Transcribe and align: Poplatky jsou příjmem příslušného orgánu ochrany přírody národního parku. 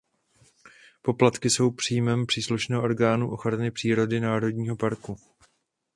Poplatky 1.01 1.49
jsou 1.49 1.71
příjmem 1.71 2.25
příslušného 2.25 2.83
orgánu 2.83 3.31
ochrany 3.31 3.71
přírody 3.71 4.19
národního 4.19 4.75
parku. 4.75 5.17